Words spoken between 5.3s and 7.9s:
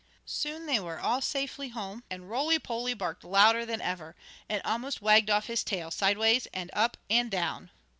his tail, sideways and up and down.